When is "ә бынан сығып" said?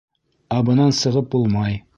0.55-1.31